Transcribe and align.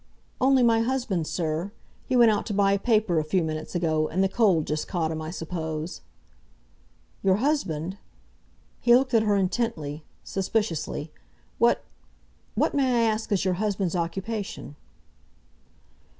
"Only 0.41 0.63
my 0.63 0.79
husband, 0.79 1.27
sir. 1.27 1.71
He 2.07 2.15
went 2.15 2.31
out 2.31 2.47
to 2.47 2.55
buy 2.55 2.71
a 2.71 2.79
paper 2.79 3.19
a 3.19 3.23
few 3.23 3.43
minutes 3.43 3.75
ago, 3.75 4.07
and 4.07 4.23
the 4.23 4.27
cold 4.27 4.65
just 4.65 4.87
caught 4.87 5.11
him, 5.11 5.21
I 5.21 5.29
suppose." 5.29 6.01
"Your 7.21 7.35
husband—?" 7.35 7.99
he 8.79 8.95
looked 8.95 9.13
at 9.13 9.21
her 9.21 9.35
intently, 9.35 10.03
suspiciously. 10.23 11.11
"What—what, 11.59 12.73
may 12.73 13.05
I 13.05 13.11
ask, 13.11 13.31
is 13.31 13.45
your 13.45 13.53
husband's 13.61 13.95
occupation?" 13.95 14.75